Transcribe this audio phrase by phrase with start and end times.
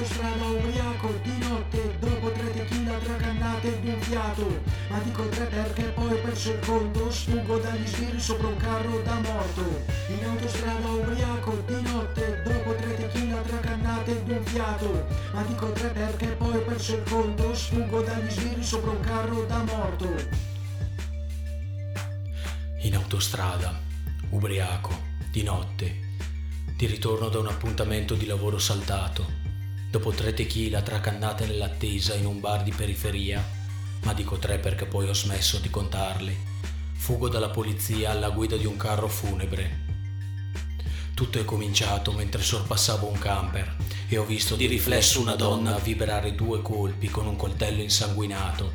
[0.00, 5.82] autostrada ubriaco di notte dopo tre tequila tre cannate d'un fiato ma dico tre perché
[5.88, 9.82] poi perso il conto sfuggo dagli sbirri sopra un carro da morto.
[10.08, 15.88] In autostrada ubriaco di notte dopo tre tequila tre cannate d'un fiato ma dico tre
[15.88, 20.08] perché poi perso il conto sfuggo dagli sbirri sopra un carro da morto.
[22.80, 23.78] In autostrada
[24.30, 24.98] ubriaco
[25.30, 26.08] di notte
[26.74, 29.39] di ritorno da un appuntamento di lavoro saltato,
[29.90, 33.44] dopo tre tequila tracannate nell'attesa in un bar di periferia,
[34.02, 36.36] ma dico tre perché poi ho smesso di contarli,
[36.92, 39.88] fugo dalla polizia alla guida di un carro funebre.
[41.12, 43.76] Tutto è cominciato mentre sorpassavo un camper
[44.08, 48.72] e ho visto di riflesso una donna vibrare due colpi con un coltello insanguinato.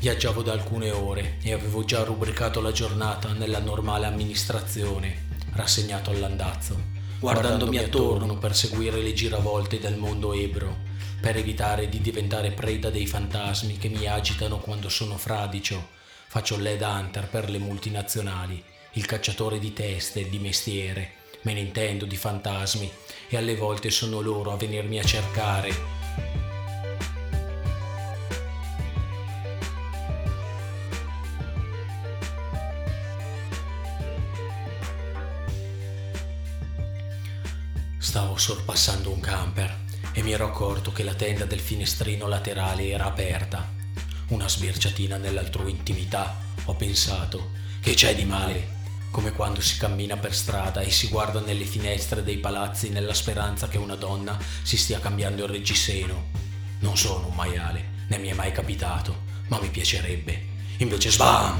[0.00, 6.82] Viaggiavo da alcune ore e avevo già rubricato la giornata nella normale amministrazione rassegnato all'andazzo,
[7.24, 10.76] guardandomi attorno per seguire le giravolte del mondo ebro,
[11.22, 15.88] per evitare di diventare preda dei fantasmi che mi agitano quando sono fradicio.
[16.26, 21.12] Faccio l'head hunter per le multinazionali, il cacciatore di teste e di mestiere.
[21.44, 22.92] Me ne intendo di fantasmi
[23.30, 26.03] e alle volte sono loro a venirmi a cercare
[38.04, 43.06] Stavo sorpassando un camper e mi ero accorto che la tenda del finestrino laterale era
[43.06, 43.66] aperta.
[44.28, 46.36] Una sbirciatina nell'altrui intimità.
[46.66, 48.82] Ho pensato, che c'è di male?
[49.10, 53.68] Come quando si cammina per strada e si guarda nelle finestre dei palazzi nella speranza
[53.68, 56.26] che una donna si stia cambiando il reggiseno.
[56.80, 60.48] Non sono un maiale, né mi è mai capitato, ma mi piacerebbe.
[60.76, 61.58] Invece sbam!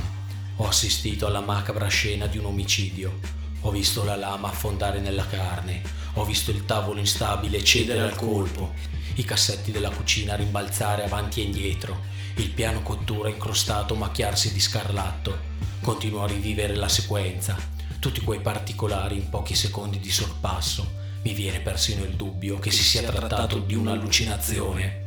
[0.56, 5.80] Ho assistito alla macabra scena di un omicidio ho visto la lama affondare nella carne,
[6.14, 8.74] ho visto il tavolo instabile cedere al colpo,
[9.14, 12.02] i cassetti della cucina rimbalzare avanti e indietro,
[12.36, 15.52] il piano cottura incrostato macchiarsi di scarlatto.
[15.80, 17.56] Continuo a rivivere la sequenza,
[17.98, 21.02] tutti quei particolari in pochi secondi di sorpasso.
[21.22, 25.03] Mi viene persino il dubbio che si sia trattato di un'allucinazione.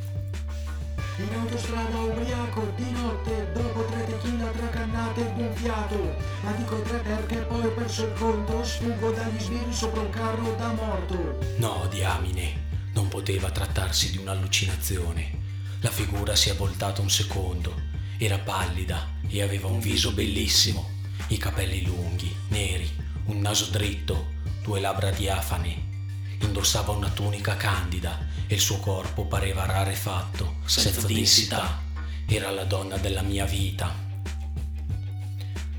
[1.20, 7.00] In autostrada ubriaco di notte dopo tre tequila tre cannate d'un fiato ma dico tre
[7.00, 11.88] perché poi ho perso il conto sfuggo dagli sbirri sopra un carro da morto No,
[11.90, 15.46] diamine, non poteva trattarsi di un'allucinazione.
[15.82, 17.74] La figura si è voltata un secondo,
[18.20, 20.88] era pallida e aveva un viso bellissimo,
[21.30, 22.90] i capelli lunghi, neri,
[23.26, 25.87] un naso dritto, due labbra diafane.
[26.40, 31.82] Indossava una tunica candida e il suo corpo pareva rarefatto, senza densità.
[32.28, 33.94] Era la donna della mia vita.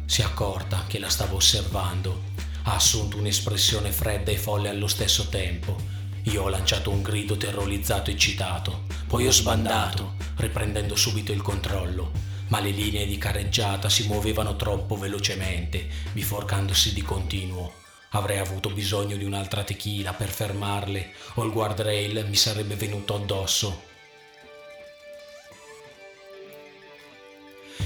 [0.06, 2.24] Si è accorta che la stavo osservando.
[2.64, 5.76] Ha assunto un'espressione fredda e folle allo stesso tempo.
[6.24, 12.12] Io ho lanciato un grido terrorizzato e citato, poi ho sbandato, riprendendo subito il controllo,
[12.48, 17.72] ma le linee di careggiata si muovevano troppo velocemente, biforcandosi di continuo.
[18.10, 23.82] Avrei avuto bisogno di un'altra tequila per fermarle o il guardrail mi sarebbe venuto addosso.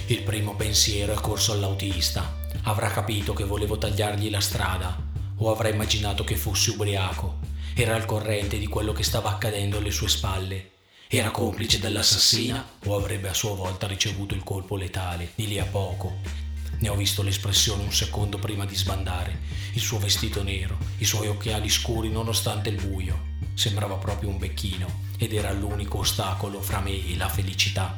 [0.06, 2.38] Il primo pensiero è corso all'autista.
[2.64, 4.96] Avrà capito che volevo tagliargli la strada
[5.38, 7.40] o avrà immaginato che fossi ubriaco.
[7.74, 10.70] Era al corrente di quello che stava accadendo alle sue spalle.
[11.08, 15.66] Era complice dell'assassina o avrebbe a sua volta ricevuto il colpo letale di lì a
[15.66, 16.41] poco
[16.82, 19.38] ne ho visto l'espressione un secondo prima di sbandare.
[19.74, 23.30] Il suo vestito nero, i suoi occhiali scuri nonostante il buio.
[23.54, 27.96] Sembrava proprio un becchino ed era l'unico ostacolo fra me e la felicità.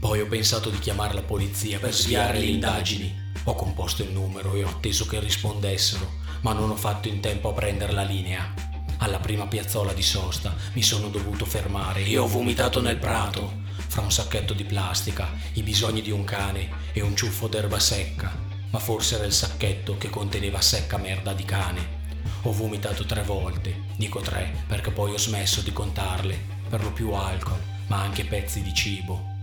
[0.00, 3.24] Poi ho pensato di chiamare la polizia per sviare le indagini.
[3.44, 7.50] Ho composto il numero e ho atteso che rispondessero, ma non ho fatto in tempo
[7.50, 8.54] a prendere la linea.
[8.98, 13.64] Alla prima piazzola di sosta mi sono dovuto fermare e ho vomitato nel prato
[13.96, 18.30] fra un sacchetto di plastica, i bisogni di un cane e un ciuffo d'erba secca,
[18.68, 21.94] ma forse era il sacchetto che conteneva secca merda di cane.
[22.42, 26.38] Ho vomitato tre volte, dico tre perché poi ho smesso di contarle,
[26.68, 29.38] per lo più alcol, ma anche pezzi di cibo.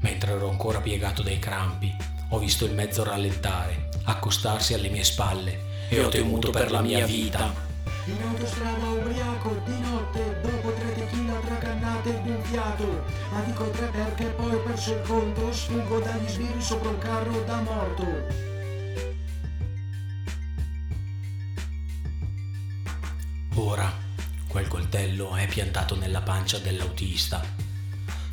[0.00, 1.94] Mentre ero ancora piegato dai crampi,
[2.30, 7.04] ho visto il mezzo rallentare, accostarsi alle mie spalle e ho temuto per la mia
[7.04, 7.71] vita.
[8.06, 13.04] In autostrada ubriaco di notte dopo tre tequila tre cannate d'un fiato.
[13.30, 17.60] Ma dico tre perché poi perso il conto sfuggo dagli sbirri sopra un carro da
[17.60, 18.06] morto.
[23.54, 23.92] Ora
[24.48, 27.40] quel coltello è piantato nella pancia dell'autista.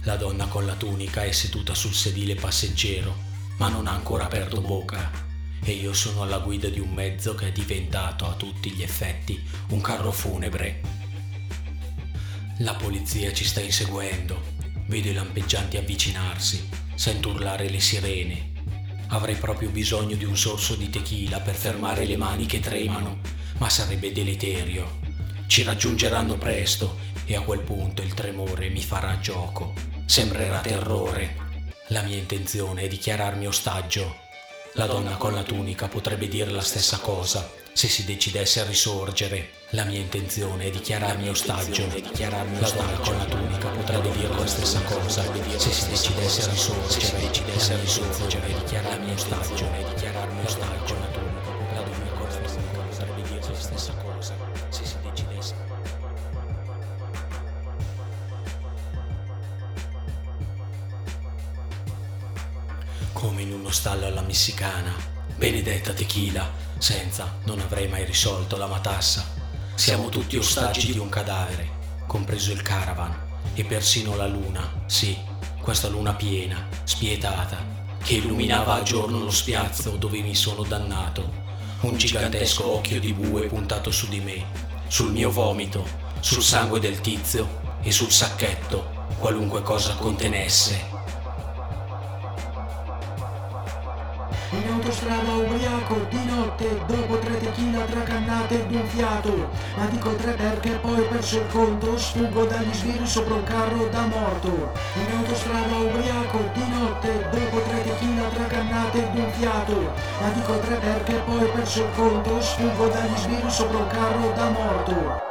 [0.03, 3.15] La donna con la tunica è seduta sul sedile passeggero,
[3.57, 5.27] ma non ha ancora aperto bocca
[5.63, 9.41] e io sono alla guida di un mezzo che è diventato a tutti gli effetti
[9.69, 10.81] un carro funebre.
[12.59, 14.57] La polizia ci sta inseguendo.
[14.87, 16.67] Vedo i lampeggianti avvicinarsi.
[16.95, 18.51] Sento urlare le sirene.
[19.07, 23.19] Avrei proprio bisogno di un sorso di tequila per fermare le mani che tremano,
[23.59, 24.99] ma sarebbe deleterio.
[25.47, 29.73] Ci raggiungeranno presto e a quel punto il tremore mi farà gioco.
[30.05, 31.47] Sembrerà terrore.
[31.87, 34.27] La mia intenzione è dichiararmi ostaggio.
[34.73, 39.49] La donna con la tunica potrebbe dire la stessa cosa se si decidesse a risorgere.
[39.71, 41.87] La mia intenzione è dichiararmi ostaggio.
[41.87, 45.23] La donna con la tunica potrebbe dire la stessa cosa
[45.57, 47.19] se si decidesse a risorgere.
[47.19, 49.67] Decidesse a risorgere, dichiararmi ostaggio.
[49.95, 50.95] Dichiararmi ostaggio.
[50.95, 54.08] La donna con la tunica potrebbe dire la stessa cosa
[63.19, 64.95] come in uno stallo alla messicana.
[65.35, 69.25] Benedetta tequila, senza non avrei mai risolto la matassa.
[69.75, 71.69] Siamo tutti ostaggi di un cadavere,
[72.07, 73.13] compreso il caravan
[73.55, 75.17] e persino la luna, sì,
[75.61, 77.57] questa luna piena, spietata,
[78.01, 81.29] che illuminava a giorno lo spiazzo dove mi sono dannato.
[81.81, 84.45] Un gigantesco occhio di bue puntato su di me,
[84.87, 85.85] sul mio vomito,
[86.21, 90.98] sul sangue del tizio e sul sacchetto, qualunque cosa contenesse.
[94.89, 99.49] In autostrada ubriaco di notte dopo tre tequila tra cannate ed un fiato.
[99.75, 104.07] Ma dico tre perché poi perso il conto Sfuggo dagli sbirri sopra un carro da
[104.07, 104.71] morto.
[104.95, 109.93] In autostrada ubriaco di notte dopo tre tequila tra cannate ed un fiato.
[110.21, 114.49] Ma dico tre perché poi perso il conto Sfuggo dagli sbirri sopra un carro da
[114.49, 115.28] morto